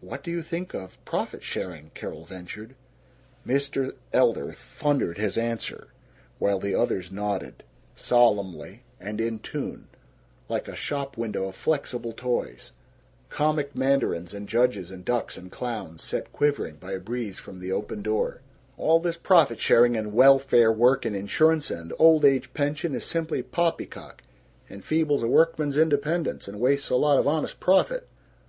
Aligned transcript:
"What 0.00 0.22
do 0.22 0.30
you 0.30 0.42
think 0.42 0.74
of 0.74 1.04
profit 1.04 1.42
sharing?" 1.42 1.90
Carol 1.92 2.22
ventured. 2.24 2.76
Mr. 3.44 3.96
Elder 4.12 4.52
thundered 4.52 5.18
his 5.18 5.36
answer, 5.36 5.88
while 6.38 6.60
the 6.60 6.72
others 6.76 7.10
nodded, 7.10 7.64
solemnly 7.96 8.84
and 9.00 9.20
in 9.20 9.40
tune, 9.40 9.88
like 10.48 10.68
a 10.68 10.76
shop 10.76 11.16
window 11.16 11.48
of 11.48 11.56
flexible 11.56 12.12
toys, 12.12 12.70
comic 13.28 13.74
mandarins 13.74 14.32
and 14.32 14.48
judges 14.48 14.92
and 14.92 15.04
ducks 15.04 15.36
and 15.36 15.50
clowns, 15.50 16.00
set 16.00 16.32
quivering 16.32 16.76
by 16.76 16.92
a 16.92 17.00
breeze 17.00 17.40
from 17.40 17.58
the 17.58 17.72
open 17.72 18.02
door: 18.02 18.42
"All 18.78 19.00
this 19.00 19.16
profit 19.16 19.58
sharing 19.58 19.96
and 19.96 20.12
welfare 20.12 20.70
work 20.70 21.04
and 21.04 21.16
insurance 21.16 21.72
and 21.72 21.92
old 21.98 22.24
age 22.24 22.54
pension 22.54 22.94
is 22.94 23.04
simply 23.04 23.42
poppycock. 23.42 24.22
Enfeebles 24.70 25.24
a 25.24 25.26
workman's 25.26 25.76
independence 25.76 26.46
and 26.46 26.60
wastes 26.60 26.88
a 26.88 26.94
lot 26.94 27.18
of 27.18 27.26
honest 27.26 27.58
profit. 27.58 28.06